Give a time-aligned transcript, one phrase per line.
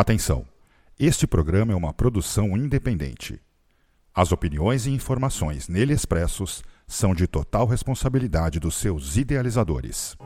[0.00, 0.44] Atenção!
[0.96, 3.40] Este programa é uma produção independente.
[4.14, 10.16] As opiniões e informações nele expressos são de total responsabilidade dos seus idealizadores.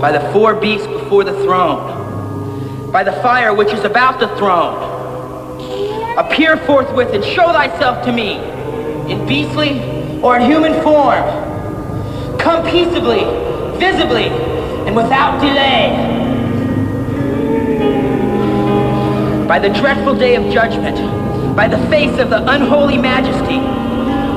[0.00, 4.74] by the four beasts before the throne, by the fire which is about the throne.
[6.18, 8.40] Appear forthwith and show thyself to me,
[9.08, 9.80] in beastly
[10.24, 11.22] or in human form.
[12.36, 13.22] Come peaceably,
[13.78, 14.26] visibly,
[14.88, 16.15] and without delay.
[19.46, 20.96] By the dreadful day of judgment,
[21.54, 23.58] by the face of the unholy majesty,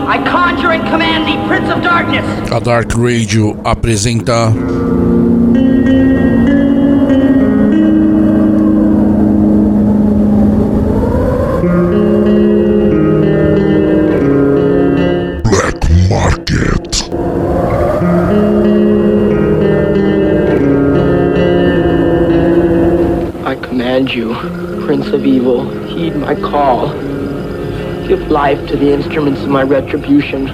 [0.07, 4.53] I conjure and command thee, Prince of Darkness, A Dark Radio apresenta
[25.07, 26.89] Of Evil, heed my call.
[28.07, 30.49] Give life to the instruments of my retribution.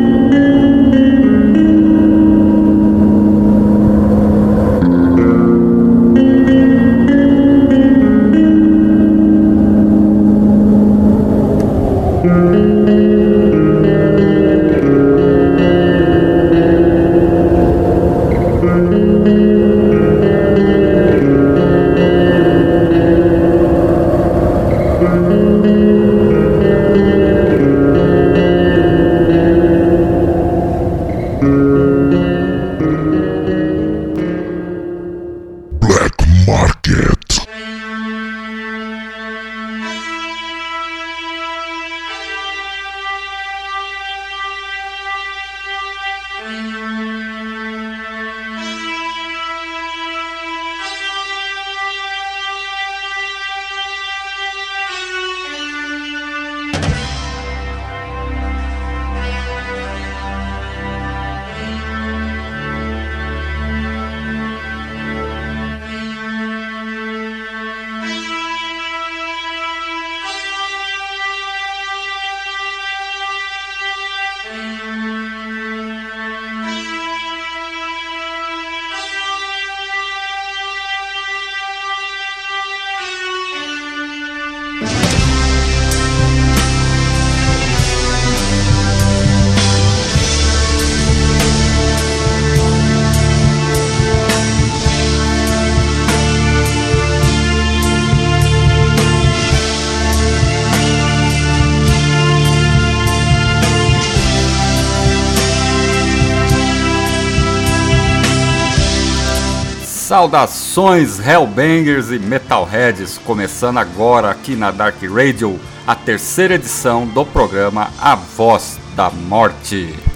[110.17, 117.91] Saudações Hellbangers e Metalheads, começando agora aqui na Dark Radio, a terceira edição do programa
[118.01, 120.16] A Voz da Morte.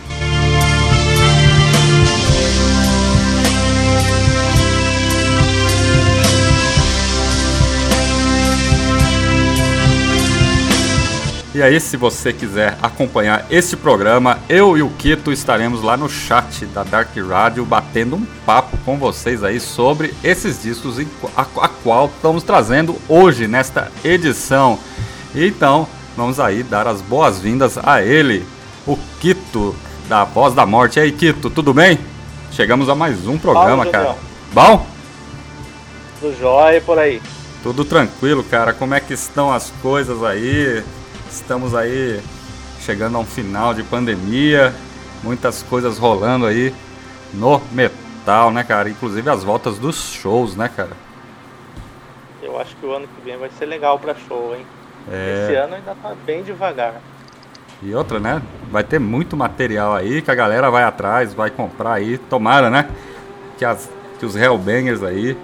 [11.53, 16.09] E aí, se você quiser acompanhar este programa, eu e o Kito estaremos lá no
[16.09, 21.05] chat da Dark Radio batendo um papo com vocês aí sobre esses discos
[21.37, 24.79] a, a qual estamos trazendo hoje nesta edição.
[25.35, 28.47] Então, vamos aí dar as boas-vindas a ele,
[28.87, 29.75] o Kito
[30.09, 31.01] da Voz da Morte.
[31.01, 31.99] E aí, Kito, tudo bem?
[32.53, 34.15] Chegamos a mais um programa, cara.
[34.53, 34.87] Bom?
[36.21, 37.21] Do jóia por aí.
[37.61, 38.73] Tudo tranquilo, cara.
[38.73, 40.85] Como é que estão as coisas aí?
[41.31, 42.21] Estamos aí
[42.81, 44.75] chegando a um final de pandemia,
[45.23, 46.75] muitas coisas rolando aí
[47.33, 48.91] no metal, né, cara?
[48.91, 50.91] Inclusive as voltas dos shows, né, cara?
[52.43, 54.67] Eu acho que o ano que vem vai ser legal pra show, hein?
[55.11, 55.45] É.
[55.45, 57.01] Esse ano ainda tá bem devagar.
[57.81, 58.43] E outra, né?
[58.69, 62.19] Vai ter muito material aí que a galera vai atrás, vai comprar aí.
[62.19, 62.91] Tomara, né?
[63.57, 63.89] Que, as,
[64.19, 65.37] que os Hellbangers aí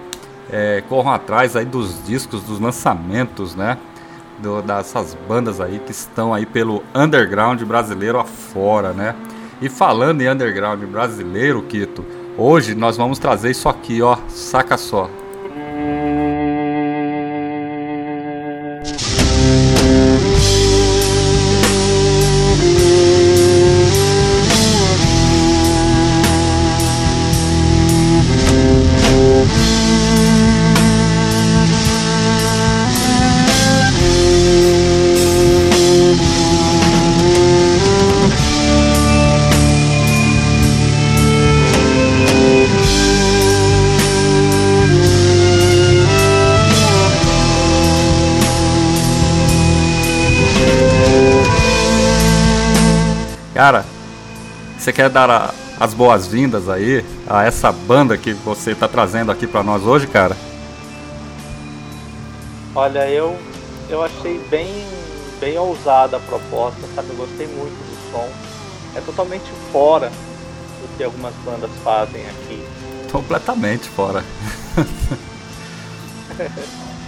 [0.51, 3.77] é, corram atrás aí dos discos, dos lançamentos, né?
[4.39, 9.15] Do, dessas bandas aí que estão aí pelo underground brasileiro afora, né?
[9.59, 12.05] E falando em underground brasileiro, Kito,
[12.37, 14.17] hoje nós vamos trazer isso aqui, ó.
[14.27, 15.09] Saca só.
[53.57, 53.83] Cara,
[54.77, 59.47] você quer dar a, as boas-vindas aí a essa banda que você tá trazendo aqui
[59.47, 60.37] para nós hoje, cara?
[62.75, 63.35] Olha, eu
[63.89, 64.69] eu achei bem
[65.39, 67.09] bem ousada a proposta, sabe?
[67.09, 68.29] Eu gostei muito do som.
[68.95, 72.63] É totalmente fora do que algumas bandas fazem aqui.
[73.11, 74.23] Completamente fora.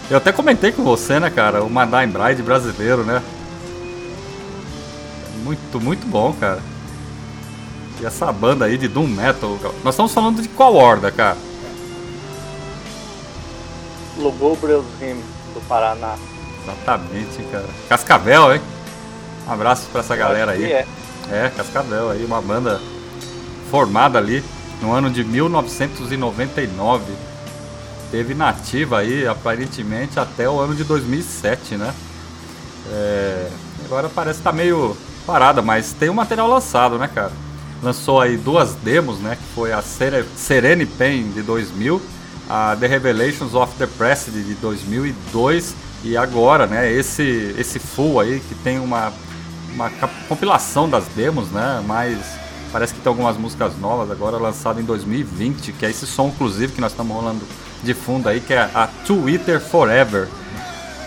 [0.10, 1.64] Eu até comentei com você, né, cara?
[1.64, 3.22] O Madame Bride brasileiro, né?
[5.50, 6.62] Muito, muito bom, cara.
[8.00, 9.58] E essa banda aí de Doom Metal.
[9.84, 11.36] Nós estamos falando de qual horda, cara?
[14.16, 15.20] Lugubrious Rim,
[15.56, 16.18] do Paraná.
[16.62, 17.66] Exatamente, cara.
[17.90, 18.62] Cascavel, hein?
[19.48, 20.72] Um abraço pra essa galera aí.
[20.72, 20.86] É.
[21.32, 22.80] É, Cascavel aí, uma banda
[23.72, 24.44] formada ali
[24.84, 27.12] no ano de 1999.
[28.12, 31.92] Teve nativa aí, aparentemente, até o ano de 2007, né?
[32.92, 33.50] É,
[33.86, 34.96] agora parece que tá meio
[35.26, 37.32] parada, mas tem um material lançado, né, cara?
[37.82, 39.36] Lançou aí duas demos, né?
[39.36, 42.02] Que foi a Sere- Serene Pain de 2000,
[42.50, 46.92] a The Revelations of the Press de 2002 e agora, né?
[46.92, 49.14] Esse esse full aí que tem uma
[49.74, 49.90] uma
[50.28, 51.82] compilação das demos, né?
[51.86, 52.18] Mas
[52.72, 56.74] parece que tem algumas músicas novas agora lançado em 2020, que é esse som inclusive
[56.74, 57.42] que nós estamos rolando
[57.84, 60.28] de fundo aí, que é a Twitter Forever.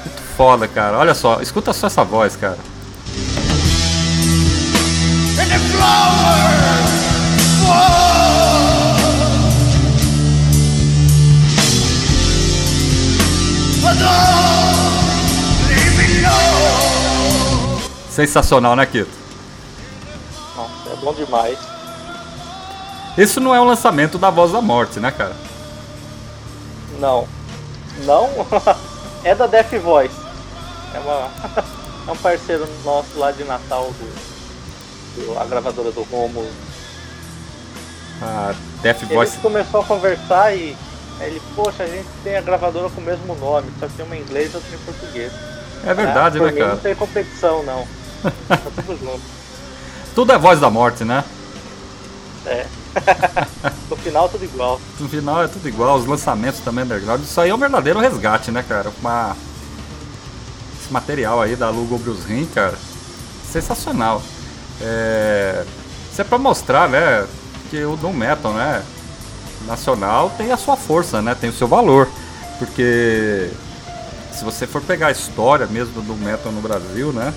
[0.04, 0.96] Muito foda, cara.
[0.96, 2.56] Olha só, escuta só essa voz, cara.
[18.10, 19.10] Sensacional, né, Kito?
[20.54, 21.58] Nossa, é bom demais.
[23.16, 25.34] Isso não é um lançamento da Voz da Morte, né, cara?
[26.98, 27.26] Não.
[28.04, 28.28] Não?
[29.24, 30.14] é da Death Voice.
[30.94, 31.30] É, uma,
[32.08, 34.31] é um parceiro nosso lá de Natal, do, do-
[35.40, 36.50] a gravadora do Romulo.
[38.20, 39.38] A Death Ele Voice.
[39.38, 40.76] começou a conversar e
[41.20, 44.20] ele, poxa, a gente tem a gravadora com o mesmo nome, só que uma em
[44.20, 45.32] inglês e outra em português.
[45.84, 46.74] É verdade, Ah, né, mim cara?
[46.74, 47.86] Não tem competição, não.
[48.48, 49.22] tá tudo junto.
[50.14, 51.24] Tudo é Voz da Morte, né?
[52.46, 52.66] É.
[53.88, 54.80] no final tudo igual.
[55.00, 57.22] No final é tudo igual, os lançamentos também underground.
[57.22, 58.92] Isso aí é um verdadeiro resgate, né, cara?
[59.00, 59.36] Uma...
[60.80, 62.74] Esse material aí da Lugubrious Rim, cara,
[63.50, 64.22] sensacional.
[64.80, 65.64] É...
[66.10, 67.26] Isso é pra mostrar, né,
[67.70, 68.82] que o Doom Metal, né,
[69.66, 72.08] nacional tem a sua força, né, tem o seu valor.
[72.58, 73.50] Porque
[74.32, 77.32] se você for pegar a história mesmo do Doom Metal no Brasil, né,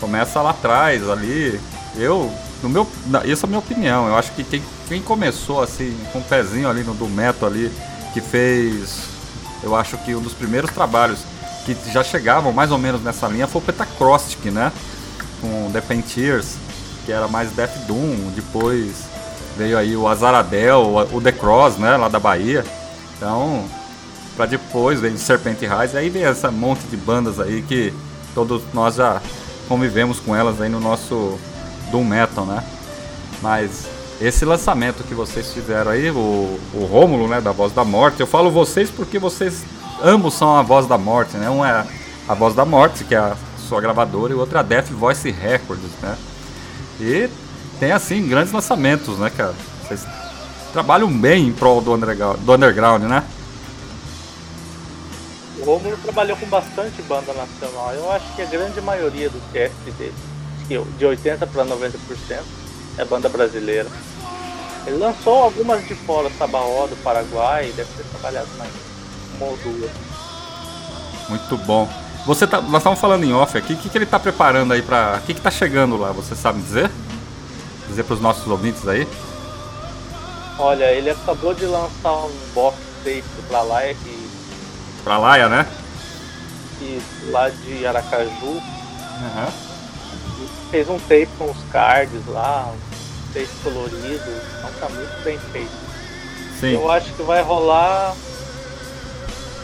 [0.00, 1.60] começa lá atrás, ali.
[1.96, 2.32] Eu,
[2.62, 2.86] no meu,
[3.24, 4.06] essa é a minha opinião.
[4.06, 7.70] Eu acho que quem, quem começou assim com o pezinho ali no Doom Metal ali,
[8.12, 9.04] que fez,
[9.62, 11.20] eu acho que um dos primeiros trabalhos
[11.64, 14.72] que já chegavam mais ou menos nessa linha foi o Petacrostic, né?
[15.40, 16.56] Com The Painteers,
[17.04, 18.32] que era mais Death Doom.
[18.34, 19.04] Depois
[19.56, 21.96] veio aí o Azaradel, o The Cross, né?
[21.96, 22.64] Lá da Bahia.
[23.16, 23.64] Então,
[24.40, 27.92] Pra depois vem Serpent Rise, aí vem essa monte de bandas aí que
[28.34, 29.20] todos nós já
[29.68, 31.38] convivemos com elas aí no nosso
[31.90, 32.64] Doom Metal, né?
[33.42, 33.86] Mas
[34.18, 38.26] esse lançamento que vocês fizeram aí, o, o Rômulo, né, da Voz da Morte, eu
[38.26, 39.62] falo vocês porque vocês
[40.02, 41.50] ambos são a Voz da Morte, né?
[41.50, 41.84] Um é
[42.26, 43.36] a Voz da Morte, que é a
[43.68, 46.16] sua gravadora, e o outro é a Death Voice Records, né?
[47.00, 47.30] E
[47.78, 49.54] tem assim grandes lançamentos, né, cara?
[49.82, 50.06] Vocês
[50.72, 53.24] trabalham bem em prol do underground, do underground né?
[55.58, 57.92] O Romulo trabalhou com bastante banda nacional.
[57.92, 60.14] Eu acho que a grande maioria do cast dele,
[60.98, 61.90] de 80 para 90%,
[62.96, 63.88] é banda brasileira.
[64.86, 68.70] Ele lançou algumas de fora, Sabaó do Paraguai, deve ter trabalhado mais
[69.36, 69.90] uma ou duas.
[71.28, 71.88] Muito bom.
[72.30, 74.82] Você tá, nós estávamos falando em off aqui, o que, que ele está preparando aí
[74.82, 75.16] para.
[75.16, 76.12] O que está chegando lá?
[76.12, 76.88] Você sabe dizer?
[77.88, 79.04] Dizer para os nossos ouvintes aí?
[80.56, 84.30] Olha, ele acabou de lançar um box tape pra lá, que,
[85.02, 85.66] Pra Laia, né?
[86.78, 88.62] que lá de Aracaju.
[89.34, 89.52] Aham.
[90.70, 95.72] Fez um tape com os cards lá, um tape colorido, então tá muito bem feito.
[96.60, 96.74] Sim.
[96.74, 98.14] Eu acho que vai rolar.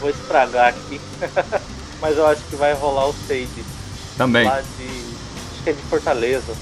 [0.01, 0.99] Vou estragar aqui.
[2.01, 3.47] Mas eu acho que vai rolar o Sage
[4.17, 4.47] Também.
[4.47, 4.85] lá de.
[4.85, 6.53] Acho que é de Fortaleza.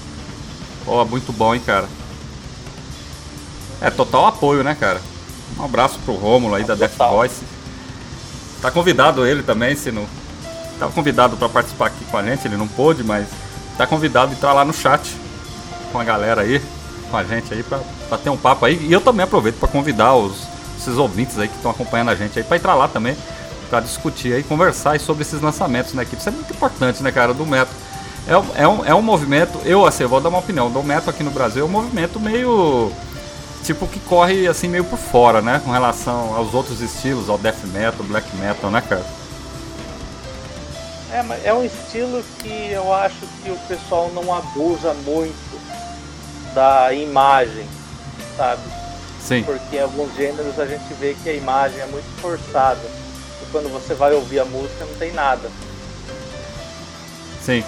[0.86, 1.88] Ó, muito bom, hein, cara.
[3.80, 5.00] É total apoio, né, cara?
[5.58, 7.10] Um abraço pro Rômulo aí da Death Total.
[7.10, 7.42] Voice.
[8.62, 10.06] Tá convidado ele também, se não.
[10.78, 13.26] Tá convidado para participar aqui com a gente, ele não pôde, mas
[13.76, 15.16] tá convidado a entrar lá no chat
[15.92, 16.60] com a galera aí,
[17.10, 18.76] com a gente aí, pra, pra ter um papo aí.
[18.86, 20.36] E eu também aproveito para convidar os,
[20.78, 23.16] esses ouvintes aí que estão acompanhando a gente aí pra entrar lá também,
[23.68, 26.04] pra discutir aí, conversar sobre esses lançamentos, né?
[26.04, 27.76] Que isso é muito importante, né, cara, do método.
[28.28, 30.82] É, um- é, um, é um movimento, eu assim, eu vou dar uma opinião, o
[30.82, 32.92] metal aqui no Brasil é um movimento meio.
[33.64, 35.60] Tipo, que corre assim meio por fora, né?
[35.64, 39.04] Com relação aos outros estilos, ao death metal, black metal, né, cara?
[41.12, 45.60] É, mas é um estilo que eu acho que o pessoal não abusa muito
[46.54, 47.66] da imagem,
[48.36, 48.62] sabe?
[49.20, 52.80] Sim, Porque em alguns gêneros a gente vê que a imagem é muito forçada.
[53.46, 55.50] E quando você vai ouvir a música não tem nada.
[57.42, 57.62] sim.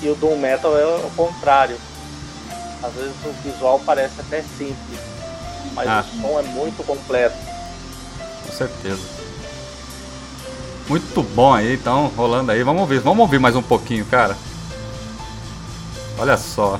[0.00, 1.76] E o Doom Metal é o contrário.
[2.80, 5.00] Às vezes o visual parece até simples,
[5.74, 6.04] mas Ah.
[6.06, 7.34] o som é muito completo.
[8.46, 9.02] Com certeza.
[10.88, 12.62] Muito bom aí, então, rolando aí.
[12.62, 14.36] Vamos ouvir, vamos ouvir mais um pouquinho, cara.
[16.16, 16.78] Olha só.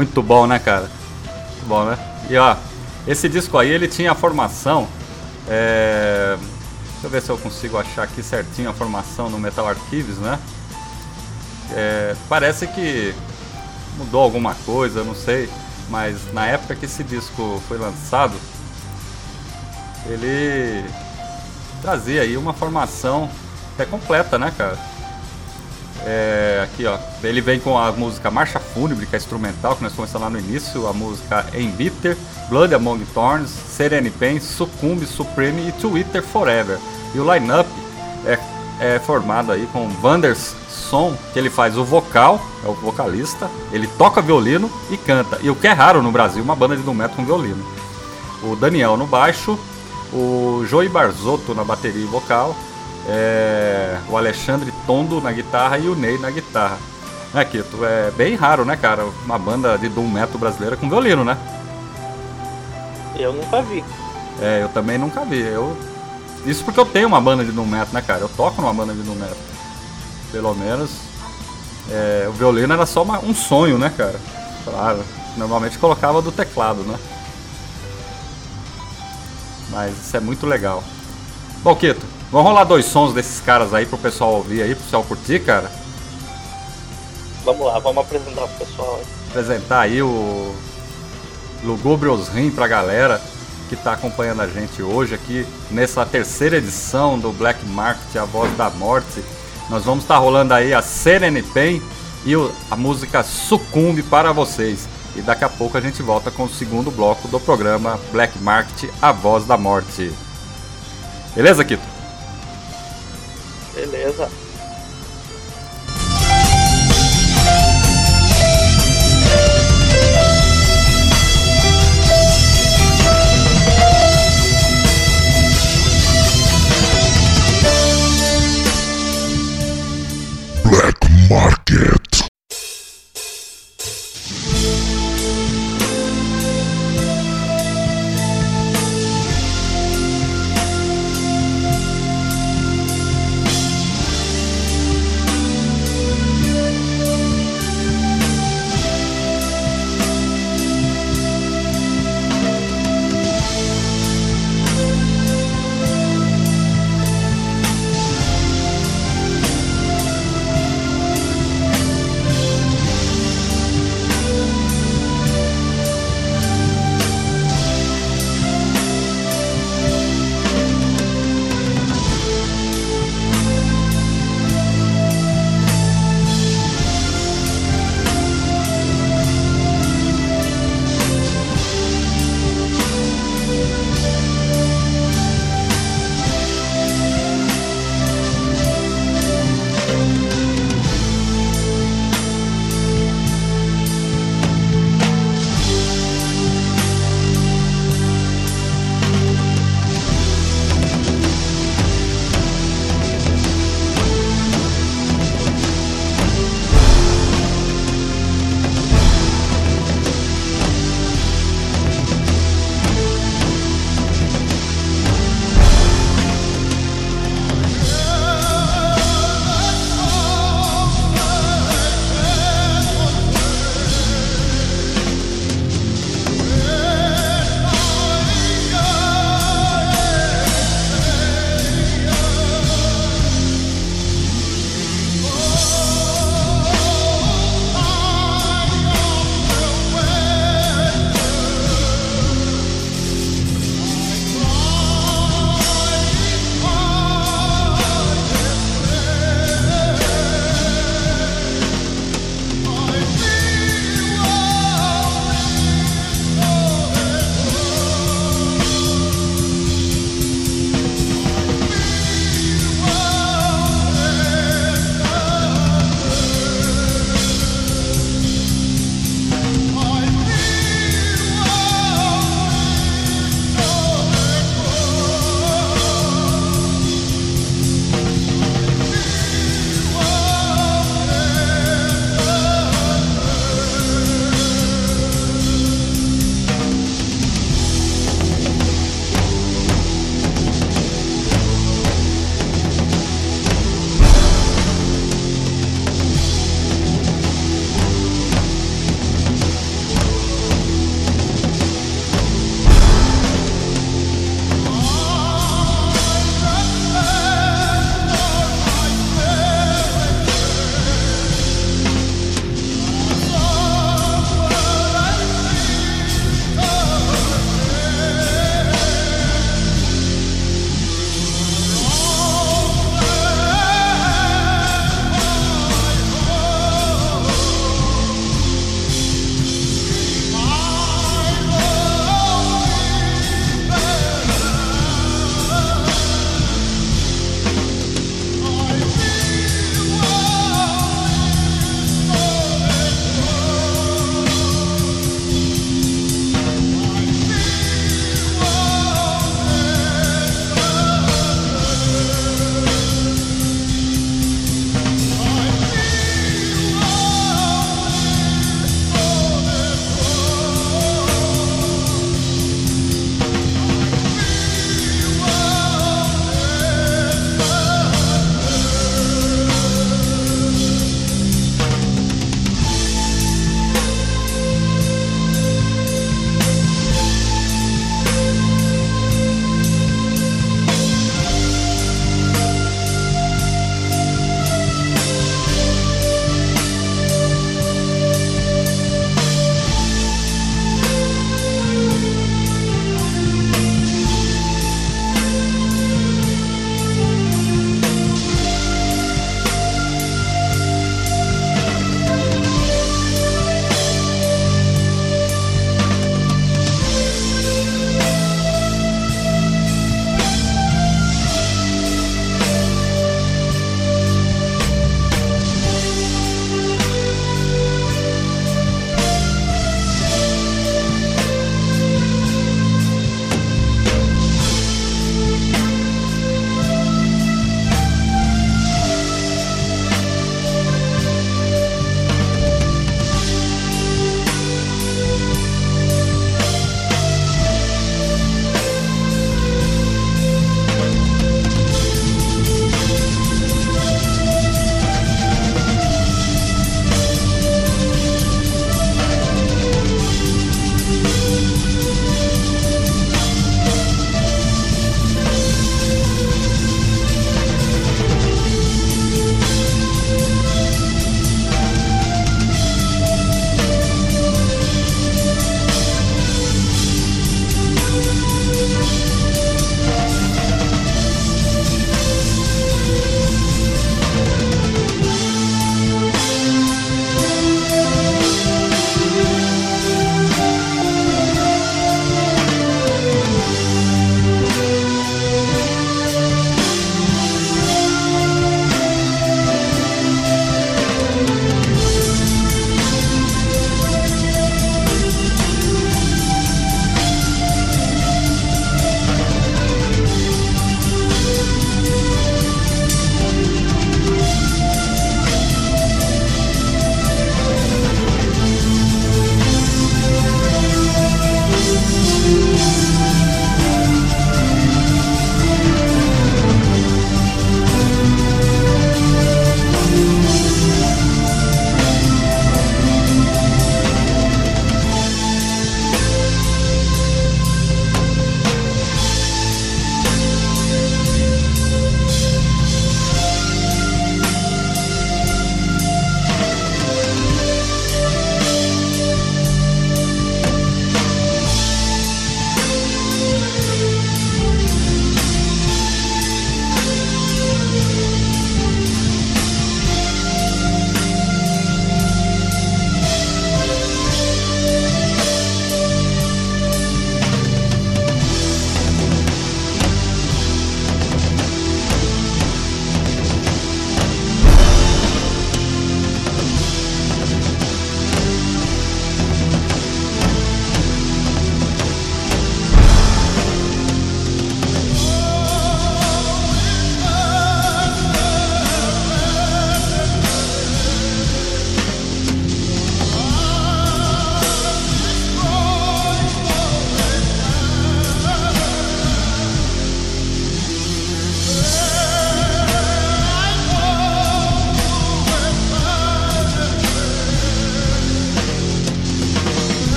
[0.00, 0.88] Muito bom, né, cara?
[1.24, 1.98] Muito bom, né?
[2.30, 2.56] E ó,
[3.06, 4.88] esse disco aí ele tinha a formação.
[5.46, 6.38] é,
[6.92, 10.38] Deixa eu ver se eu consigo achar aqui certinho a formação no Metal Archives, né?
[11.72, 13.14] É, Parece que
[13.98, 15.50] mudou alguma coisa, não sei.
[15.90, 18.32] Mas na época que esse disco foi lançado,
[20.06, 20.82] ele
[21.82, 23.28] trazia aí uma formação
[23.74, 24.78] até completa, né, cara?
[26.06, 29.92] É, aqui ó, ele vem com a música Marcha Fúnebre, que é instrumental, que nós
[29.92, 32.16] começamos lá no início, a música Embitter,
[32.48, 36.78] Blood Among Thorns, Serene Pain, Succumb, Supreme e Twitter Forever.
[37.14, 37.68] E o line-up
[38.24, 38.38] é,
[38.80, 44.22] é formado aí com Wanderson, que ele faz o vocal, é o vocalista, ele toca
[44.22, 45.38] violino e canta.
[45.42, 47.64] E o que é raro no Brasil, uma banda de doom metal com violino.
[48.42, 49.58] O Daniel no baixo,
[50.12, 52.56] o Joey Barzotto na bateria e vocal,
[53.08, 56.78] é, o Alexandre Tondo na guitarra e o Ney na guitarra.
[57.32, 57.84] Né, Kito?
[57.84, 59.04] É bem raro, né, cara?
[59.24, 61.36] Uma banda de doom metal brasileira com violino, né?
[63.16, 63.84] Eu nunca vi.
[64.40, 65.40] É, eu também nunca vi.
[65.40, 65.76] Eu...
[66.46, 68.20] Isso porque eu tenho uma banda de doom metal, né, cara?
[68.22, 69.36] Eu toco numa banda de doom metal.
[70.32, 70.90] Pelo menos.
[71.90, 74.18] é, o violino era só uma- um sonho, né, cara?
[74.64, 75.02] Claro.
[75.36, 76.98] Normalmente colocava do teclado, né?
[79.70, 80.82] Mas isso é muito legal.
[81.62, 85.04] Bom, Kito, vamos rolar dois sons desses caras aí pro pessoal ouvir aí, pro pessoal
[85.04, 85.70] curtir, cara.
[87.44, 88.98] Vamos lá, vamos apresentar pro pessoal.
[88.98, 89.06] aí.
[89.30, 90.54] apresentar aí o
[91.62, 93.20] Lugubrious Rim pra galera
[93.70, 98.54] que tá acompanhando a gente hoje aqui nessa terceira edição do Black Market, a voz
[98.56, 99.22] da morte.
[99.68, 101.80] Nós vamos estar rolando aí a Serene Pain
[102.26, 102.32] e
[102.68, 104.88] a música Sucumbe para vocês.
[105.14, 108.90] E daqui a pouco a gente volta com o segundo bloco do programa Black Market,
[109.00, 110.12] a voz da morte.
[111.36, 111.89] Beleza, Kito?
[113.80, 114.28] Beleza.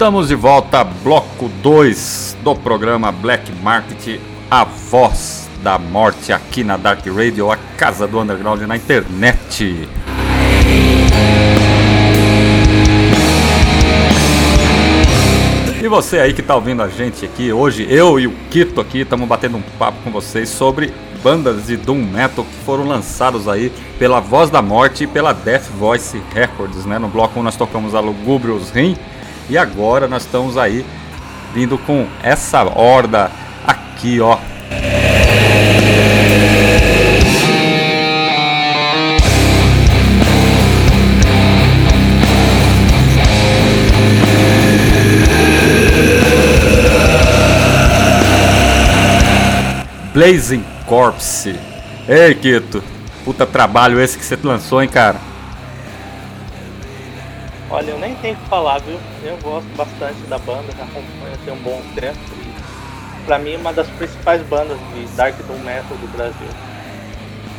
[0.04, 4.20] Estamos de volta, bloco 2 do programa Black Market,
[4.52, 9.88] a voz da morte aqui na Dark Radio, a casa do underground na internet.
[15.82, 19.00] E você aí que tá ouvindo a gente aqui, hoje eu e o Kito aqui
[19.00, 23.72] estamos batendo um papo com vocês sobre bandas de Doom Metal que foram lançados aí
[23.98, 27.00] pela Voz da Morte e pela Death Voice Records, né?
[27.00, 28.98] No bloco 1 nós tocamos a Lugubrious Rim
[29.54, 30.84] e agora nós estamos aí
[31.54, 33.30] vindo com essa horda
[33.68, 34.40] aqui, ó.
[50.12, 51.60] Blazing Corpse.
[52.10, 52.84] Ei, Kito.
[53.24, 55.33] Puta trabalho esse que você lançou, hein, cara?
[57.74, 59.00] Olha, eu nem tenho que falar, viu?
[59.24, 62.20] Eu gosto bastante da banda, já acompanho tem um bom tempo.
[62.38, 66.48] E pra mim, uma das principais bandas de Dark Doom Metal do Brasil.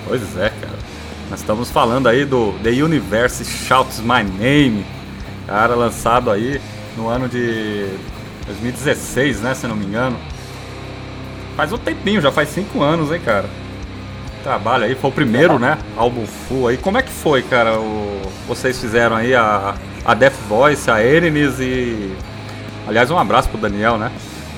[0.07, 0.79] Pois é, cara.
[1.29, 4.87] Nós estamos falando aí do The Universe Shouts My Name,
[5.48, 6.61] cara, lançado aí
[6.96, 7.88] no ano de
[8.46, 10.16] 2016, né, se não me engano.
[11.57, 13.50] Faz um tempinho, já faz cinco anos, hein, cara.
[14.44, 16.77] Trabalho aí, foi o primeiro, né, álbum full aí.
[16.77, 18.22] Como é que foi, cara, o...
[18.46, 22.14] vocês fizeram aí a, a Death Voice, a Enemies e...
[22.86, 24.12] Aliás, um abraço pro Daniel, né?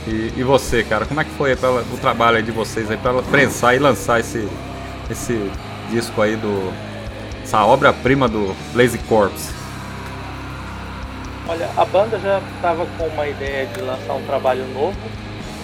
[0.06, 3.22] E, e você, cara, como é que foi pra, o trabalho de vocês aí pra
[3.22, 4.48] prensar e lançar esse,
[5.10, 5.50] esse
[5.90, 6.72] disco aí do...
[7.42, 9.54] Essa obra-prima do Blaze Corpse?
[11.48, 14.98] Olha, a banda já estava com uma ideia de lançar um trabalho novo,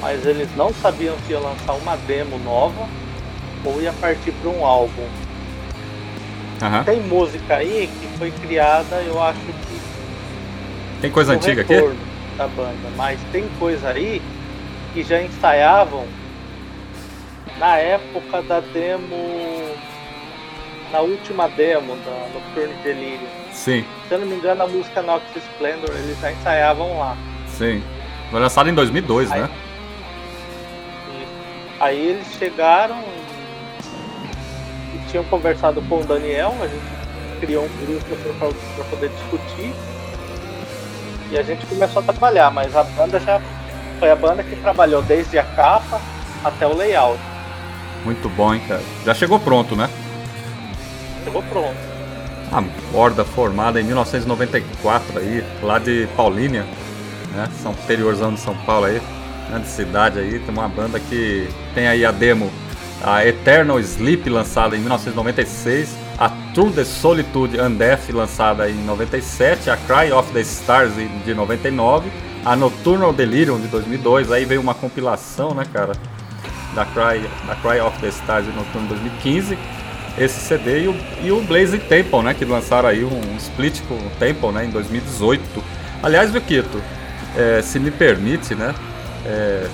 [0.01, 2.87] mas eles não sabiam se ia lançar uma demo nova
[3.64, 5.09] ou ia partir para um álbum.
[6.62, 6.85] Aham.
[6.85, 9.40] Tem música aí que foi criada, eu acho
[11.03, 11.75] Tem coisa antiga aqui?
[12.38, 14.23] da banda, mas tem coisa aí
[14.95, 16.07] que já ensaiavam
[17.59, 19.75] na época da demo,
[20.91, 23.29] na última demo da Nocturne Delirium.
[23.53, 27.17] Sim, Se eu não me engano, a música Nox Splendor eles já ensaiavam lá.
[27.49, 27.83] sim.
[28.31, 29.51] Foi lançado em 2002, Aí- né?
[31.81, 38.07] Aí eles chegaram e, e tinham conversado com o Daniel, a gente criou um grupo
[38.77, 39.75] para poder discutir.
[41.33, 43.40] E a gente começou a trabalhar, mas a banda já
[43.99, 45.99] foi a banda que trabalhou desde a capa
[46.45, 47.18] até o layout.
[48.05, 48.83] Muito bom, hein, cara.
[49.03, 49.88] Já chegou pronto, né?
[51.25, 51.75] Chegou pronto.
[52.53, 52.62] A
[52.95, 56.66] horda formada em 1994 aí, lá de Paulínia,
[57.35, 57.49] né?
[57.62, 59.01] São interiorzão de São Paulo aí,
[59.49, 62.53] grande cidade aí, tem uma banda que tem aí a demo
[63.03, 69.69] a Eternal Sleep, lançada em 1996, a True the Solitude and Death, lançada em 97,
[69.69, 70.93] a Cry of the Stars,
[71.25, 72.09] de 99,
[72.45, 75.95] a Nocturnal Delirium, de 2002, aí veio uma compilação, né, cara,
[76.77, 79.59] da Cry, da Cry of the Stars, de Nocturnal 2015,
[80.17, 83.95] esse CD, e o, e o Blaze Temple, né, que lançaram aí um, split com
[83.95, 85.43] o Temple, né, em 2018.
[86.05, 86.81] Aliás, Viquito,
[87.37, 88.73] é, se me permite, né,
[89.27, 89.67] é,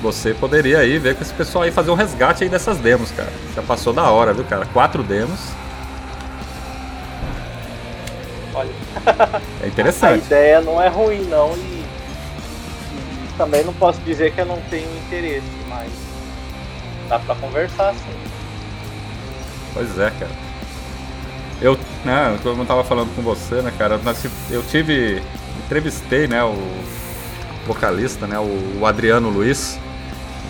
[0.00, 3.30] você poderia aí ver com esse pessoal aí fazer um resgate aí dessas demos, cara.
[3.54, 4.64] Já passou da hora, viu, cara?
[4.72, 5.38] Quatro demos.
[9.62, 10.14] É interessante.
[10.14, 11.86] A ideia não é ruim não e, e,
[13.36, 15.90] também não posso dizer que eu não tenho interesse, mas
[17.08, 18.32] dá pra conversar sim.
[19.74, 20.30] Pois é, cara.
[21.60, 24.00] Eu, né, como eu tava falando com você, né, cara,
[24.50, 25.22] eu tive.
[25.64, 26.56] Entrevistei, né, o
[27.66, 29.78] vocalista, né, o Adriano Luiz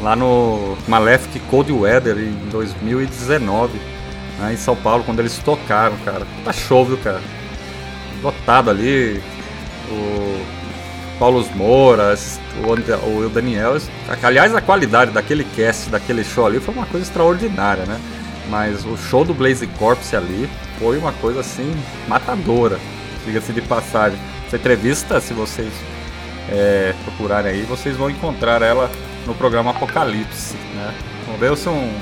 [0.01, 3.79] lá no Malefic Cold Weather em 2019,
[4.39, 6.27] né, em São Paulo, quando eles tocaram, cara.
[6.45, 7.21] Tá show, viu, cara?
[8.23, 9.23] Lotado ali.
[9.91, 10.63] O
[11.23, 12.17] Paulo Moura,
[12.65, 13.77] o, Daniel.
[14.23, 18.01] Aliás, a qualidade daquele cast, daquele show ali foi uma coisa extraordinária, né?
[18.51, 20.51] Mas o show do Blaze Corpse ali
[20.81, 21.77] foi uma coisa assim
[22.09, 22.77] matadora,
[23.25, 24.19] diga-se de passagem.
[24.49, 25.73] Essa entrevista, se vocês
[26.51, 28.91] é, procurarem aí, vocês vão encontrar ela
[29.25, 30.93] no programa Apocalipse, né?
[31.27, 31.93] Vamos ver se, um,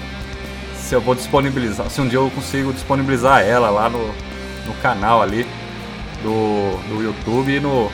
[0.77, 4.07] se eu vou disponibilizar, se um dia eu consigo disponibilizar ela lá no,
[4.67, 5.47] no canal ali
[6.23, 7.91] do, do YouTube e no,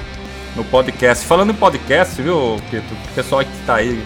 [0.55, 1.25] no podcast.
[1.27, 2.95] Falando em podcast, viu, Pito?
[2.95, 4.03] O pessoal que está aí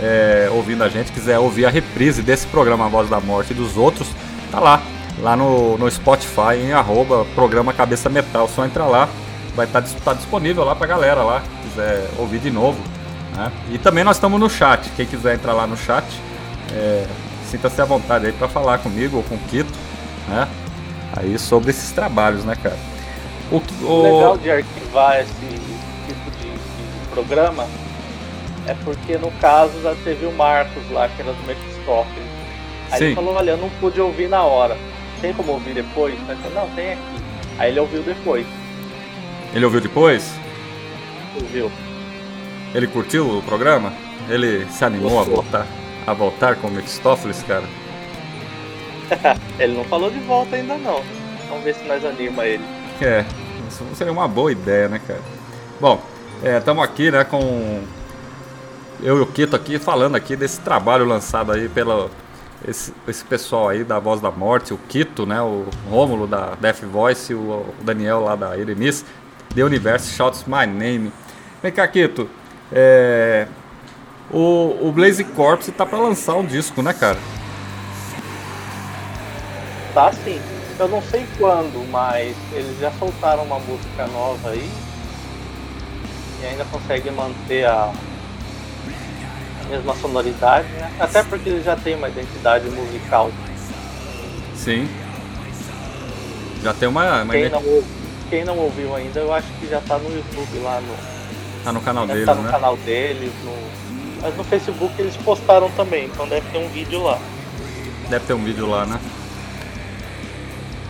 [0.00, 3.76] é, ouvindo a gente, quiser ouvir a reprise desse programa Voz da Morte e dos
[3.76, 4.08] outros,
[4.50, 4.82] tá lá,
[5.20, 8.48] lá no, no Spotify, em arroba, programa Cabeça Metal.
[8.48, 9.08] Só entrar lá,
[9.54, 12.78] vai estar tá, tá disponível lá pra galera lá, quiser ouvir de novo.
[13.34, 13.52] Né?
[13.72, 14.90] E também nós estamos no chat.
[14.96, 16.04] Quem quiser entrar lá no chat,
[16.72, 17.06] é,
[17.50, 19.72] sinta-se à vontade aí para falar comigo ou com o Kito,
[20.28, 20.48] né?
[21.16, 22.76] Aí sobre esses trabalhos, né, cara?
[23.50, 24.02] O, o...
[24.02, 27.66] legal de arquivar esse tipo de, de, programa
[28.66, 32.26] é porque no caso já teve o Marcos lá, que era do Mephistófeles.
[32.90, 33.04] Aí Sim.
[33.06, 34.76] ele falou, olha, eu não pude ouvir na hora.
[35.20, 36.14] Tem como ouvir depois?
[36.20, 37.02] Falei, não, tem aqui.
[37.58, 38.46] Aí ele ouviu depois.
[39.54, 40.34] Ele ouviu depois?
[41.40, 41.70] Ouviu.
[42.74, 43.92] Ele curtiu o programa?
[44.28, 45.66] Ele se animou a voltar,
[46.06, 47.64] a voltar com o Mephistófeles, cara?
[49.58, 51.02] ele não falou de volta ainda não.
[51.48, 52.75] Vamos ver se nós anima ele.
[53.00, 53.24] É,
[53.68, 55.20] isso seria uma boa ideia, né, cara?
[55.80, 56.02] Bom,
[56.42, 57.82] estamos é, aqui, né, com
[59.02, 62.08] eu e o Kito aqui falando aqui desse trabalho lançado aí pela
[62.66, 66.80] esse, esse pessoal aí da Voz da Morte, o Kito, né, o Rômulo da Death
[66.84, 69.04] Voice, o, Daniel lá da Eremis,
[69.54, 71.12] The Universe Shouts My Name.
[71.62, 72.28] Vem cá, Kito,
[72.72, 73.46] é,
[74.30, 77.18] o, o Blaze Corpse tá para lançar um disco, né, cara?
[79.92, 80.40] Tá sim.
[80.78, 84.70] Eu não sei quando, mas eles já soltaram uma música nova aí.
[86.42, 87.92] E ainda conseguem manter a,
[89.70, 90.92] mesma sonoridade, né?
[91.00, 93.30] Até porque eles já têm uma identidade musical.
[94.54, 94.88] Sim.
[96.62, 97.22] Já tem uma.
[97.22, 97.62] uma quem, não,
[98.28, 101.16] quem não ouviu ainda, eu acho que já tá no YouTube lá no
[101.66, 102.50] Tá no canal deve deles, tá no né?
[102.52, 103.52] canal deles, no...
[104.22, 107.18] mas no Facebook eles postaram também, então deve ter um vídeo lá.
[108.08, 109.00] Deve ter um vídeo lá, né?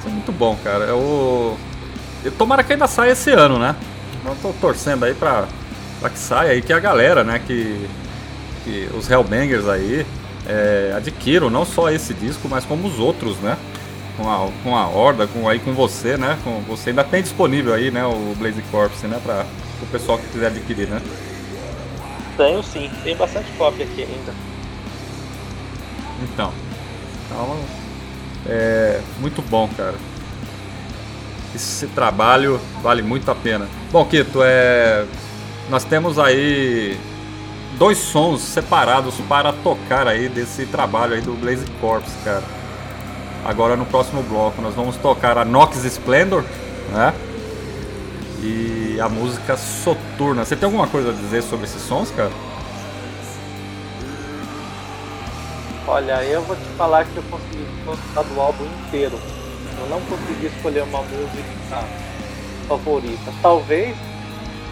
[0.06, 0.84] É muito bom, cara.
[0.84, 1.56] Eu...
[2.24, 3.74] eu tomara que ainda saia esse ano, né?
[4.24, 5.46] Eu tô torcendo aí pra,
[6.00, 7.88] pra que saia aí, que a galera, né, que,
[8.64, 10.06] que os Hellbangers aí
[10.46, 13.56] é, adquiram não só esse disco, mas como os outros, né?
[14.16, 16.38] Com a, com a Horda, com, aí com você, né?
[16.42, 19.44] Com, você ainda tem disponível aí, né, o Blaze Corpse, né, pra,
[19.82, 21.00] o pessoal que quiser adquirir, né?
[22.36, 24.34] Tenho sim, tem bastante cópia aqui ainda.
[26.22, 26.52] Então,
[27.26, 27.58] então
[28.48, 29.94] é muito bom, cara.
[31.54, 33.66] Esse trabalho vale muito a pena.
[33.90, 35.04] Bom, Kito, é,
[35.70, 36.98] nós temos aí
[37.78, 42.42] dois sons separados para tocar aí desse trabalho aí do Blaze Corps, cara.
[43.44, 46.44] Agora no próximo bloco nós vamos tocar a Nox Splendor,
[46.92, 47.14] né?
[48.42, 50.44] e a música Soturna.
[50.44, 52.30] Você tem alguma coisa a dizer sobre esses sons, cara?
[55.88, 59.16] Olha, eu vou te falar que eu consegui gostar do álbum inteiro.
[59.78, 61.84] Eu não consegui escolher uma música
[62.66, 63.32] favorita.
[63.40, 63.96] Talvez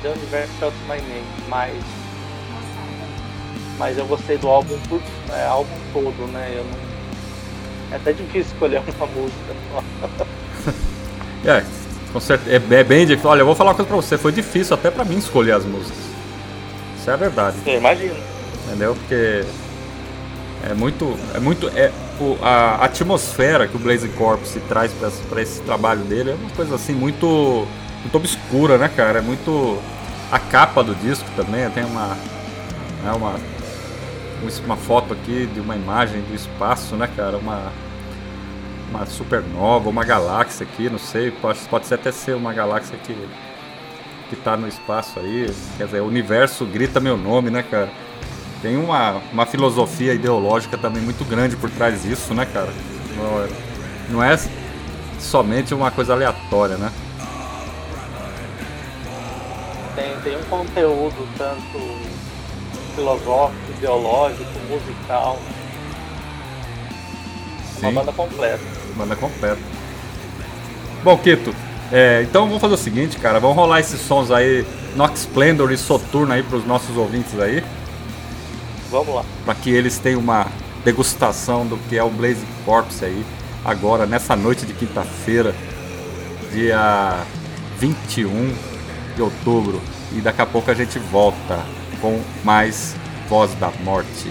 [0.02, 1.74] The Universe Shouts My Name, mas
[3.78, 5.00] mas eu gostei do álbum por
[5.32, 6.52] é, álbum todo, né?
[6.56, 7.92] Eu não...
[7.92, 9.54] É até difícil escolher uma música.
[11.46, 11.64] é,
[12.12, 13.30] com certeza, é, é bem difícil.
[13.30, 14.18] Olha, eu vou falar uma coisa pra você.
[14.18, 15.98] Foi difícil até pra mim escolher as músicas.
[16.98, 17.56] Isso é a verdade.
[17.66, 18.16] Eu imagino.
[18.66, 18.94] Entendeu?
[18.94, 19.44] Porque
[20.70, 21.16] É muito.
[21.34, 21.68] É muito.
[21.68, 24.92] É, o, a atmosfera que o Blaze Corpse traz
[25.28, 27.66] para esse trabalho dele é uma coisa assim muito.
[28.00, 29.18] Muito obscura, né, cara?
[29.18, 29.78] É muito.
[30.30, 32.16] A capa do disco também tem uma.
[33.06, 33.34] É uma.
[34.64, 37.36] Uma foto aqui de uma imagem do espaço, né, cara?
[37.36, 37.72] Uma.
[38.90, 41.30] Uma supernova, uma galáxia aqui, não sei.
[41.30, 43.14] Pode, pode até ser uma galáxia que.
[44.30, 45.52] Que tá no espaço aí.
[45.76, 47.90] Quer dizer, o universo grita meu nome, né, cara?
[48.64, 52.72] Tem uma, uma filosofia ideológica também muito grande por trás disso, né, cara?
[53.14, 53.48] Não é,
[54.08, 54.38] não é
[55.18, 56.90] somente uma coisa aleatória, né?
[59.94, 61.78] Tem, tem um conteúdo tanto
[62.94, 65.38] filosófico, ideológico, musical.
[67.78, 67.88] Sim.
[67.88, 68.64] Uma banda completa.
[68.96, 69.60] Banda completa.
[71.02, 71.54] Bom, Kito,
[71.92, 73.38] é, então vamos fazer o seguinte, cara.
[73.38, 74.64] Vamos rolar esses sons aí,
[74.96, 77.62] Nox Splendor e Soturno aí para os nossos ouvintes aí.
[78.94, 79.24] Vamos lá.
[79.44, 80.46] Para que eles tenham uma
[80.84, 83.26] degustação do que é o Blaze Corpse aí,
[83.64, 85.52] agora nessa noite de quinta-feira,
[86.52, 87.26] dia
[87.76, 88.54] 21
[89.16, 89.82] de outubro.
[90.12, 91.58] E daqui a pouco a gente volta
[92.00, 92.94] com mais
[93.28, 94.30] Voz da Morte.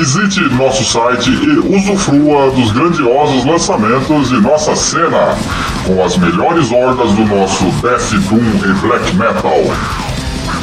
[0.00, 5.36] Visite nosso site e usufrua dos grandiosos lançamentos de nossa cena,
[5.84, 9.62] com as melhores hordas do nosso Death Doom e Black Metal.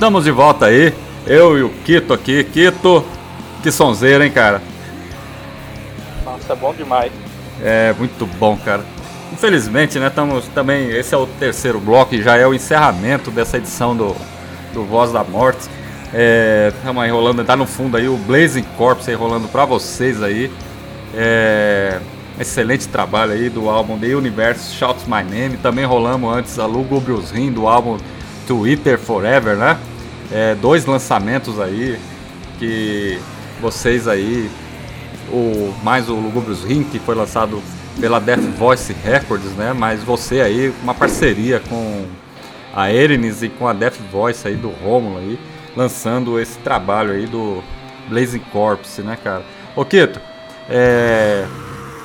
[0.10, 0.92] Estamos de volta aí,
[1.28, 2.44] eu e o Kito aqui.
[2.44, 3.06] Kito,
[3.62, 4.60] que sonzeira, hein, cara?
[6.26, 7.12] Nossa, é bom demais.
[7.62, 8.84] É muito bom, cara.
[9.32, 10.90] Infelizmente, né, estamos também.
[10.90, 14.16] Esse é o terceiro bloco e já é o encerramento dessa edição do,
[14.74, 15.70] do Voz da Morte.
[16.76, 20.52] Estamos aí rolando, tá no fundo aí o Blazing Corpse aí rolando pra vocês aí.
[21.14, 22.00] É,
[22.40, 25.58] excelente trabalho aí do álbum The Universe Shouts My Name.
[25.58, 28.00] Também rolamos antes a Lugubrious Rim do álbum
[28.48, 29.78] Twitter Forever, né?
[30.32, 32.00] É, dois lançamentos aí
[32.58, 33.20] que
[33.62, 34.50] vocês aí,
[35.32, 37.62] o mais o Lugubrious Rim que foi lançado
[38.00, 39.74] pela Death Voice Records, né?
[39.74, 42.06] Mas você aí uma parceria com
[42.74, 45.40] a Erenis e com a Death Voice aí do Romulo aí,
[45.76, 47.64] lançando esse trabalho aí do
[48.08, 49.44] Blazing Corpse, né, cara?
[49.76, 50.20] Ô Kito,
[50.70, 51.46] é,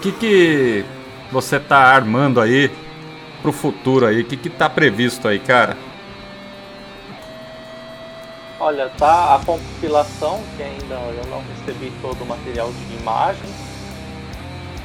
[0.04, 0.84] que que
[1.32, 2.70] você tá armando aí
[3.40, 4.20] pro futuro aí?
[4.20, 5.76] O que que tá previsto aí, cara?
[8.64, 13.50] Olha, tá a compilação, que ainda eu não recebi todo o material de imagem.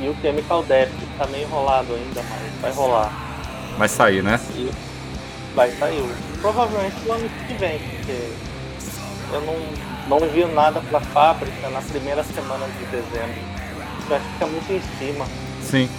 [0.01, 3.09] E o Chemical Death tá meio enrolado ainda, mas vai rolar.
[3.77, 4.38] Vai sair, né?
[4.53, 4.69] E
[5.55, 6.03] vai sair.
[6.41, 8.34] Provavelmente no ano que vem, porque
[9.32, 13.41] eu não, não envio nada pra fábrica na primeira semana de dezembro.
[14.09, 15.25] Vai ficar muito em cima.
[15.61, 15.89] Sim.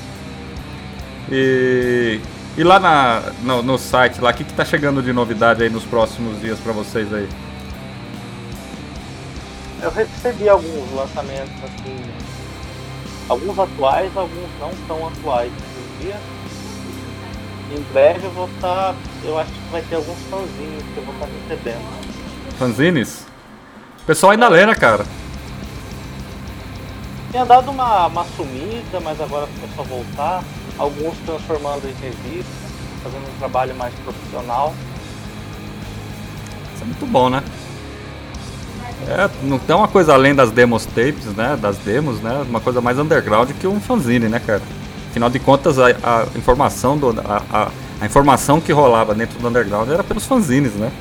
[1.32, 2.20] E,
[2.58, 5.70] e lá na, no, no site, lá, o que, que tá chegando de novidade aí
[5.70, 7.26] nos próximos dias pra vocês aí?
[9.82, 11.96] Eu recebi alguns lançamentos assim,
[13.28, 16.16] alguns atuais, alguns não tão atuais por dia.
[17.72, 21.14] Em breve eu vou estar, eu acho que vai ter alguns fanzinhos que eu vou
[21.14, 22.56] estar recebendo.
[22.58, 23.26] Fanzines?
[24.02, 25.06] O pessoal ainda lê, né, cara?
[27.30, 30.44] Tinha dado uma, uma sumida, mas agora começou a voltar.
[30.76, 32.52] Alguns transformando em revista,
[33.02, 34.74] fazendo um trabalho mais profissional.
[36.74, 37.42] Isso é muito bom, né?
[39.09, 41.59] É, não tem uma coisa além das demos tapes, né?
[41.61, 42.44] Das demos, né?
[42.48, 44.62] Uma coisa mais underground que um fanzine, né, cara?
[45.11, 47.68] Afinal de contas, a, a informação do, a, a,
[48.01, 50.92] a informação que rolava dentro do underground era pelos fanzines, né?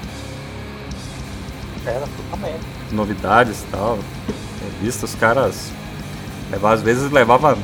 [1.86, 2.60] Era totalmente.
[2.92, 4.00] Novidades e tal.
[4.80, 5.72] Revista, os caras
[6.50, 7.58] levava, às vezes levava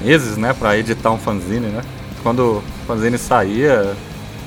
[0.00, 1.82] meses, né, pra editar um fanzine, né?
[2.22, 3.94] Quando o fanzine saía,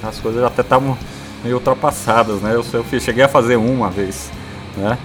[0.03, 0.97] as coisas até estavam
[1.43, 2.53] meio ultrapassadas, né?
[2.53, 4.29] Eu, eu cheguei a fazer um uma vez,
[4.77, 4.97] né?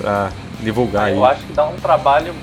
[0.00, 0.30] Pra
[0.60, 1.16] divulgar aí.
[1.16, 2.34] Eu acho que dá um trabalho,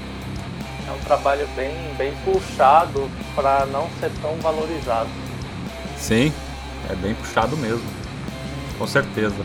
[0.88, 5.10] é um trabalho bem, bem puxado para não ser tão valorizado.
[5.97, 6.32] Sim,
[6.89, 7.86] é bem puxado mesmo.
[8.78, 9.36] Com certeza.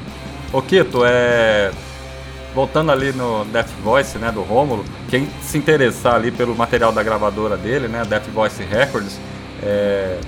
[0.53, 1.73] Ô Kito, é.
[2.55, 7.03] Voltando ali no Death Voice, né, do Rômulo, quem se interessar ali pelo material da
[7.03, 9.19] gravadora dele, né, Death Voice Records,
[9.63, 10.19] é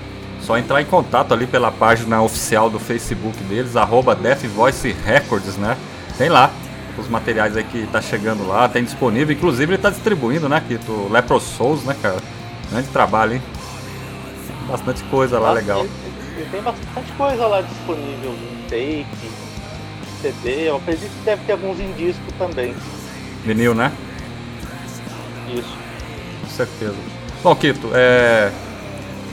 [0.41, 5.55] só entrar em contato ali pela página oficial do Facebook deles, arroba Death Voice Records,
[5.57, 5.77] né?
[6.17, 6.51] tem lá
[7.01, 9.35] os materiais aí que tá chegando lá, tem disponível.
[9.35, 11.07] Inclusive ele tá distribuindo, né, Kito?
[11.11, 12.17] Lepro Souls, né, cara?
[12.69, 13.41] Grande trabalho, hein?
[14.67, 15.85] Bastante coisa lá legal.
[16.35, 18.35] Tem, tem bastante coisa lá disponível,
[18.67, 19.05] take,
[20.21, 22.75] CD, eu acredito que deve ter alguns em disco também.
[23.43, 23.91] Vinil, né?
[25.53, 25.77] Isso.
[26.41, 26.95] Com certeza.
[27.43, 28.51] Bom, Kito, é.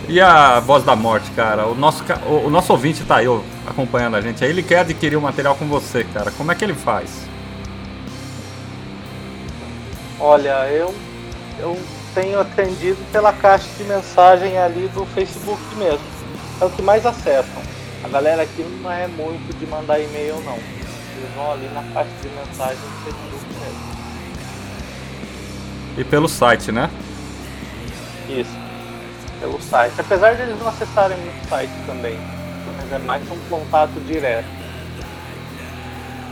[0.09, 1.67] E a Voz da Morte, cara?
[1.67, 4.81] O nosso, o, o nosso ouvinte tá aí ó, acompanhando a gente aí, ele quer
[4.81, 6.31] adquirir o material com você, cara.
[6.33, 7.32] Como é que ele faz?
[10.25, 10.95] Olha, eu,
[11.59, 11.77] eu
[12.14, 16.07] tenho atendido pela caixa de mensagem ali do Facebook mesmo.
[16.61, 17.61] É o que mais acessam.
[18.05, 20.55] A galera aqui não é muito de mandar e-mail não.
[20.55, 23.81] Eles vão ali na caixa de mensagem do Facebook mesmo.
[25.99, 26.89] E pelo site, né?
[28.29, 28.57] Isso.
[29.41, 29.95] Pelo site.
[29.99, 32.16] Apesar de eles não acessarem muito site também.
[32.77, 34.47] Mas é mais um contato direto.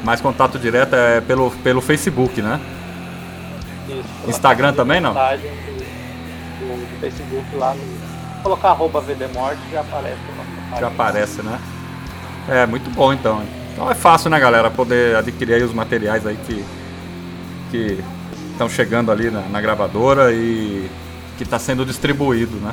[0.05, 2.61] Mais contato direto é pelo, pelo Facebook, né?
[3.91, 4.31] Isso.
[4.31, 5.13] Instagram também não?
[5.13, 8.43] Do, do, Facebook lá no.
[8.43, 10.19] Colocar arroba VDMorte já aparece.
[10.79, 11.61] Já aparece, né?
[12.49, 13.43] É, muito bom então.
[13.73, 16.65] Então é fácil, né, galera, poder adquirir aí os materiais aí que
[17.71, 18.03] que
[18.51, 20.91] estão chegando ali na, na gravadora e
[21.39, 22.73] que está sendo distribuído, né?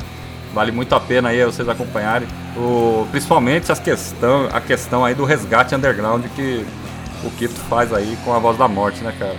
[0.53, 5.24] Vale muito a pena aí vocês acompanharem, o, principalmente as questão, a questão aí do
[5.24, 6.65] resgate underground que
[7.24, 9.36] o Kito faz aí com a voz da morte, né, cara?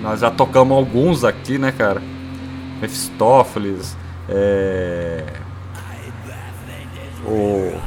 [0.00, 2.02] Nós já tocamos alguns aqui, né, cara?
[2.80, 3.96] Mephistófeles,
[4.28, 5.24] é...
[7.24, 7.80] o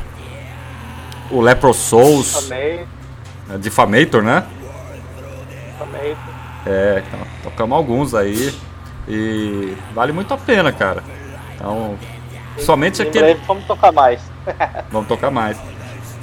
[1.31, 2.49] o Lepro Souls,
[3.59, 4.45] Defamator, né?
[5.67, 6.17] Defamator.
[6.65, 8.53] É, então, tocamos alguns aí
[9.07, 11.03] e vale muito a pena, cara.
[11.55, 11.97] Então,
[12.57, 13.35] somente aquele.
[13.47, 14.21] Vamos tocar mais.
[14.91, 15.57] vamos tocar mais.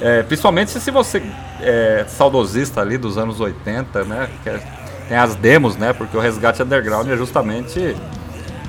[0.01, 1.23] É, principalmente se você
[1.61, 4.29] é saudosista ali dos anos 80, né?
[4.45, 4.61] É,
[5.09, 5.93] tem as demos, né?
[5.93, 7.97] Porque o Resgate Underground é justamente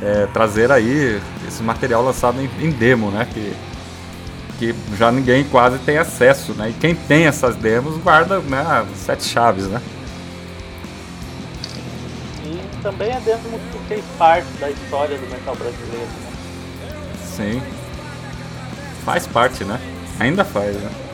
[0.01, 3.27] é, trazer aí esse material lançado em, em, demo, né?
[3.33, 3.53] Que,
[4.59, 6.69] que já ninguém quase tem acesso, né?
[6.69, 9.81] E quem tem essas demos guarda né, sete chaves, né?
[12.45, 16.31] E também é demo que fez parte da história do metal brasileiro, né?
[17.25, 17.61] Sim.
[19.03, 19.79] Faz parte, né?
[20.19, 21.06] Ainda faz, né?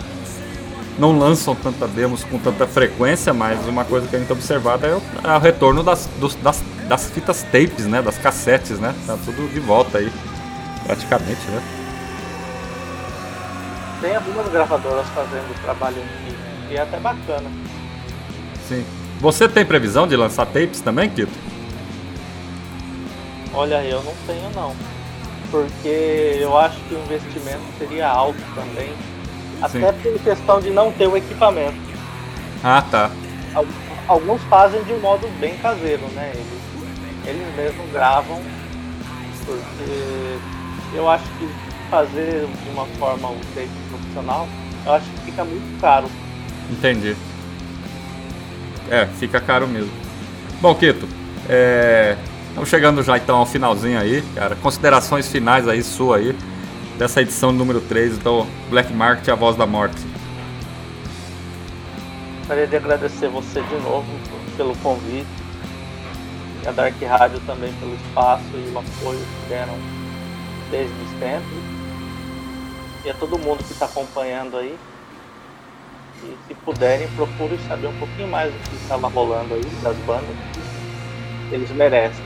[0.98, 4.86] Não lançam tanta demos com tanta frequência, mas uma coisa que a gente tem observado
[4.86, 8.02] é o, é o retorno das, dos, das, das fitas tapes, né?
[8.02, 8.94] Das cassetes, né?
[9.08, 10.12] Tá tudo de volta aí,
[10.86, 11.64] praticamente, né?
[14.02, 16.36] Tem algumas gravadoras fazendo trabalho aqui,
[16.72, 17.50] e é até bacana.
[18.68, 18.86] Sim.
[19.20, 21.32] Você tem previsão de lançar tapes também, Kito?
[23.54, 24.76] Olha, eu não tenho não
[25.54, 28.92] porque eu acho que o investimento seria alto também.
[29.64, 30.02] Até Sim.
[30.02, 31.78] por questão de não ter o equipamento.
[32.62, 33.10] Ah, tá.
[34.08, 36.34] Alguns fazem de um modo bem caseiro, né?
[36.34, 36.48] Eles,
[37.26, 38.42] eles mesmos gravam,
[39.46, 40.38] porque
[40.94, 41.50] eu acho que
[41.90, 44.48] fazer de uma forma um take profissional,
[44.86, 46.08] eu acho que fica muito caro.
[46.70, 47.16] Entendi.
[48.90, 49.92] É, fica caro mesmo.
[50.60, 51.08] Bom, Quito,
[51.48, 52.18] é,
[52.54, 54.56] Estamos chegando já então ao finalzinho aí, cara.
[54.56, 56.36] Considerações finais aí sua aí
[56.98, 60.02] dessa edição número 3 do Black Market A Voz da Morte.
[62.40, 64.06] Gostaria de agradecer você de novo
[64.56, 65.28] pelo convite
[66.64, 69.78] e a Dark Rádio também pelo espaço e o apoio que deram
[70.70, 71.58] desde os tempos.
[73.06, 74.78] E a todo mundo que está acompanhando aí.
[76.24, 80.36] E se puderem, procurem saber um pouquinho mais do que estava rolando aí, das bandas.
[81.52, 82.24] Eles merecem.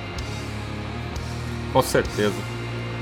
[1.73, 2.35] Com certeza.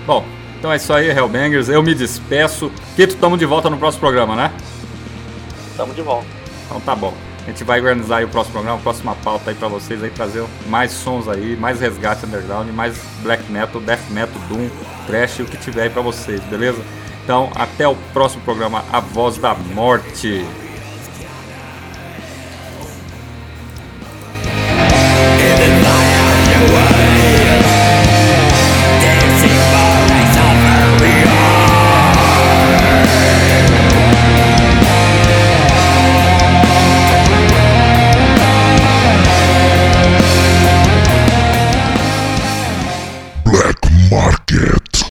[0.05, 0.23] Bom,
[0.65, 1.69] então é isso aí, Hellbangers.
[1.69, 2.71] Eu me despeço.
[2.95, 4.51] Kito, estamos de volta no próximo programa, né?
[5.69, 6.25] Estamos de volta.
[6.65, 7.13] Então tá bom.
[7.43, 10.43] A gente vai organizar o próximo programa, a próxima pauta aí pra vocês aí, trazer
[10.65, 14.67] mais sons aí, mais resgate underground, mais black metal, death metal, doom,
[15.05, 16.81] trash, o que tiver aí pra vocês, beleza?
[17.23, 20.43] Então, até o próximo programa, A Voz da Morte.